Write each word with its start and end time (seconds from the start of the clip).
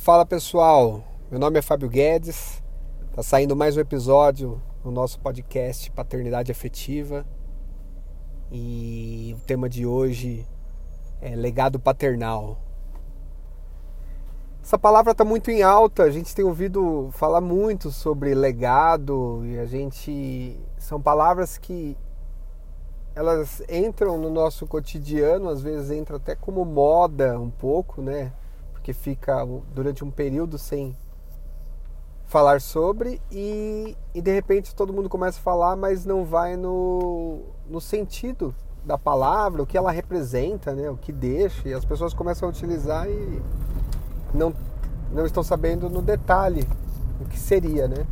Fala 0.00 0.24
pessoal, 0.24 1.04
meu 1.30 1.38
nome 1.38 1.58
é 1.58 1.62
Fábio 1.62 1.86
Guedes, 1.86 2.62
tá 3.14 3.22
saindo 3.22 3.54
mais 3.54 3.76
um 3.76 3.80
episódio 3.80 4.58
no 4.82 4.90
nosso 4.90 5.20
podcast 5.20 5.90
Paternidade 5.90 6.50
Afetiva 6.50 7.26
e 8.50 9.36
o 9.38 9.44
tema 9.44 9.68
de 9.68 9.84
hoje 9.84 10.48
é 11.20 11.36
legado 11.36 11.78
paternal. 11.78 12.58
Essa 14.62 14.78
palavra 14.78 15.12
está 15.12 15.22
muito 15.22 15.50
em 15.50 15.62
alta, 15.62 16.04
a 16.04 16.10
gente 16.10 16.34
tem 16.34 16.46
ouvido 16.46 17.10
falar 17.12 17.42
muito 17.42 17.90
sobre 17.90 18.34
legado 18.34 19.42
e 19.44 19.58
a 19.58 19.66
gente 19.66 20.58
são 20.78 20.98
palavras 20.98 21.58
que 21.58 21.94
elas 23.14 23.62
entram 23.68 24.16
no 24.16 24.30
nosso 24.30 24.66
cotidiano, 24.66 25.50
às 25.50 25.60
vezes 25.60 25.90
entra 25.90 26.16
até 26.16 26.34
como 26.34 26.64
moda 26.64 27.38
um 27.38 27.50
pouco, 27.50 28.00
né? 28.00 28.32
Porque 28.80 28.94
fica 28.94 29.46
durante 29.74 30.02
um 30.02 30.10
período 30.10 30.56
sem 30.56 30.96
falar 32.26 32.60
sobre 32.60 33.20
e, 33.30 33.94
e 34.14 34.22
de 34.22 34.32
repente 34.32 34.74
todo 34.74 34.92
mundo 34.92 35.08
começa 35.08 35.38
a 35.38 35.42
falar, 35.42 35.76
mas 35.76 36.06
não 36.06 36.24
vai 36.24 36.56
no, 36.56 37.40
no 37.68 37.80
sentido 37.80 38.54
da 38.82 38.96
palavra, 38.96 39.62
o 39.62 39.66
que 39.66 39.76
ela 39.76 39.90
representa, 39.90 40.72
né, 40.72 40.88
o 40.88 40.96
que 40.96 41.12
deixa, 41.12 41.68
e 41.68 41.74
as 41.74 41.84
pessoas 41.84 42.14
começam 42.14 42.48
a 42.48 42.50
utilizar 42.50 43.06
e 43.06 43.42
não, 44.32 44.54
não 45.12 45.26
estão 45.26 45.42
sabendo 45.42 45.90
no 45.90 46.00
detalhe 46.00 46.66
o 47.20 47.26
que 47.26 47.38
seria, 47.38 47.86
né? 47.86 48.06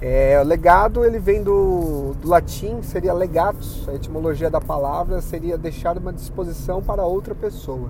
É, 0.00 0.40
o 0.40 0.44
legado 0.44 1.04
ele 1.04 1.18
vem 1.18 1.42
do, 1.42 2.14
do 2.20 2.28
latim, 2.28 2.82
seria 2.82 3.12
legatus, 3.12 3.88
a 3.88 3.94
etimologia 3.94 4.50
da 4.50 4.60
palavra 4.60 5.20
seria 5.20 5.58
deixar 5.58 5.98
uma 5.98 6.12
disposição 6.12 6.80
para 6.82 7.04
outra 7.04 7.34
pessoa. 7.34 7.88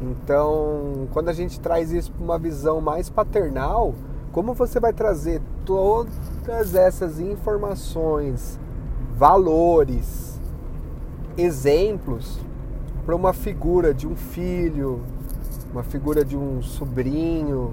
Então, 0.00 1.08
quando 1.12 1.28
a 1.28 1.32
gente 1.32 1.58
traz 1.58 1.90
isso 1.90 2.12
para 2.12 2.22
uma 2.22 2.38
visão 2.38 2.80
mais 2.80 3.08
paternal, 3.08 3.94
como 4.32 4.52
você 4.52 4.78
vai 4.78 4.92
trazer 4.92 5.40
todas 5.64 6.74
essas 6.74 7.18
informações, 7.18 8.58
valores, 9.16 10.38
exemplos 11.38 12.38
para 13.04 13.16
uma 13.16 13.32
figura 13.32 13.94
de 13.94 14.06
um 14.06 14.14
filho, 14.14 15.00
uma 15.72 15.82
figura 15.82 16.24
de 16.24 16.36
um 16.36 16.60
sobrinho, 16.60 17.72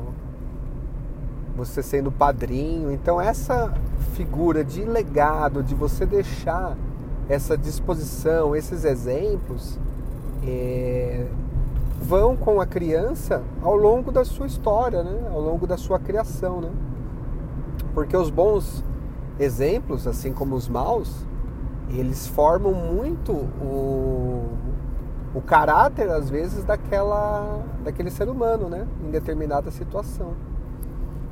você 1.56 1.84
sendo 1.84 2.12
padrinho. 2.12 2.92
Então, 2.92 3.20
essa 3.20 3.74
figura 4.14 4.64
de 4.64 4.84
legado, 4.86 5.62
de 5.62 5.76
você 5.76 6.06
deixar 6.06 6.78
essa 7.28 7.58
disposição, 7.58 8.56
esses 8.56 8.86
exemplos, 8.86 9.80
é, 10.46 11.26
vão 12.04 12.36
com 12.36 12.60
a 12.60 12.66
criança 12.66 13.42
ao 13.62 13.76
longo 13.76 14.12
da 14.12 14.26
sua 14.26 14.46
história, 14.46 15.02
né? 15.04 15.30
ao 15.34 15.40
longo 15.40 15.66
da 15.66 15.78
sua 15.78 15.98
criação. 15.98 16.60
Né? 16.60 16.70
Porque 17.94 18.16
os 18.16 18.30
bons 18.30 18.84
exemplos, 19.40 20.06
assim 20.06 20.34
como 20.34 20.56
os 20.56 20.68
maus, 20.68 21.26
eles 21.90 22.28
formam 22.28 22.74
muito 22.74 23.32
o, 23.32 24.50
o 25.34 25.42
caráter, 25.42 26.10
às 26.10 26.30
vezes, 26.30 26.66
daquela, 26.66 27.64
daquele 27.84 28.12
ser 28.12 28.28
humano 28.28 28.68
né? 28.68 28.86
em 29.02 29.10
determinada 29.10 29.72
situação. 29.72 30.34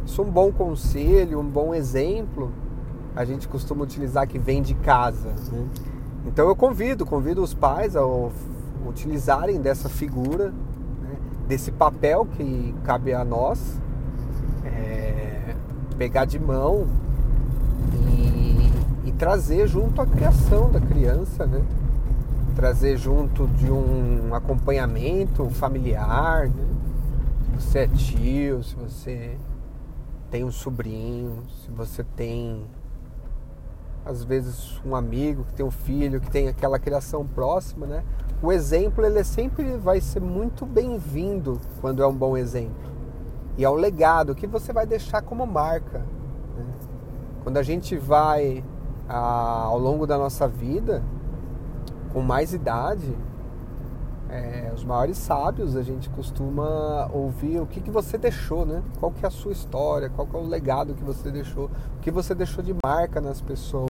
Isso 0.06 0.22
é 0.22 0.26
um 0.26 0.32
bom 0.32 0.52
conselho, 0.52 1.40
um 1.40 1.50
bom 1.50 1.76
exemplo, 1.76 2.50
a 3.14 3.26
gente 3.26 3.48
costuma 3.48 3.84
utilizar 3.84 4.26
que 4.26 4.40
vem 4.40 4.62
de 4.62 4.74
casa. 4.74 5.30
Né? 5.52 5.68
Então 6.26 6.48
eu 6.48 6.56
convido, 6.56 7.06
convido 7.06 7.44
os 7.44 7.54
pais 7.54 7.96
a 7.96 8.06
utilizarem 8.88 9.62
dessa 9.62 9.90
figura, 9.90 10.50
né, 11.02 11.16
desse 11.48 11.72
papel 11.72 12.26
que 12.26 12.76
cabe 12.84 13.14
a 13.14 13.24
nós, 13.24 13.80
é, 14.66 15.56
pegar 15.98 16.26
de 16.26 16.40
mão 16.40 16.88
e, 17.94 19.10
e, 19.10 19.12
trazer 19.14 19.68
junto 19.68 20.02
a 20.02 20.06
criação 20.06 20.72
da 20.72 20.80
criança, 20.80 21.46
né? 21.46 21.64
trazer 22.56 22.98
junto 22.98 23.48
de 23.48 23.72
um 23.72 24.34
acompanhamento 24.34 25.50
familiar, 25.52 26.48
né? 26.48 26.66
se 27.60 27.68
você 27.68 27.80
é 27.80 27.88
tio, 27.88 28.64
se 28.64 28.76
você 28.76 29.38
tem 30.30 30.44
um 30.44 30.52
sobrinho, 30.52 31.44
se 31.64 31.72
você 31.72 32.04
tem 32.04 32.66
às 34.06 34.24
vezes 34.24 34.82
um 34.86 34.96
amigo 34.96 35.44
que 35.44 35.54
tem 35.54 35.66
um 35.66 35.72
filho, 35.72 36.20
que 36.20 36.32
tem 36.32 36.48
aquela 36.48 36.80
criação 36.80 37.26
próxima, 37.26 37.86
né? 37.86 38.04
O 38.44 38.52
exemplo 38.52 39.06
ele 39.06 39.24
sempre 39.24 39.78
vai 39.78 40.02
ser 40.02 40.20
muito 40.20 40.66
bem-vindo 40.66 41.60
quando 41.80 42.02
é 42.02 42.08
um 42.08 42.16
bom 42.16 42.36
exemplo. 42.36 42.92
E 43.56 43.64
é 43.64 43.70
um 43.70 43.76
legado 43.76 44.34
que 44.34 44.48
você 44.48 44.74
vai 44.74 44.88
deixar 44.88 45.22
como 45.22 45.46
marca. 45.46 46.00
Né? 46.00 46.66
Quando 47.44 47.58
a 47.58 47.64
gente 47.64 47.96
vai 47.96 48.64
ah, 49.08 49.66
ao 49.66 49.78
longo 49.78 50.08
da 50.08 50.18
nossa 50.18 50.48
vida, 50.48 51.04
com 52.12 52.22
mais 52.22 52.52
idade, 52.52 53.16
é, 54.28 54.72
os 54.74 54.84
maiores 54.84 55.18
sábios 55.18 55.76
a 55.76 55.84
gente 55.84 56.10
costuma 56.10 57.10
ouvir 57.14 57.60
o 57.60 57.68
que, 57.68 57.80
que 57.80 57.92
você 57.92 58.18
deixou, 58.18 58.66
né? 58.66 58.82
Qual 59.00 59.12
que 59.12 59.24
é 59.24 59.28
a 59.28 59.32
sua 59.32 59.52
história, 59.52 60.10
qual 60.10 60.26
que 60.26 60.36
é 60.36 60.40
o 60.40 60.48
legado 60.48 60.96
que 60.96 61.04
você 61.04 61.30
deixou, 61.30 61.66
o 61.66 62.00
que 62.02 62.10
você 62.10 62.34
deixou 62.34 62.64
de 62.64 62.74
marca 62.84 63.22
nas 63.22 63.40
pessoas. 63.40 63.90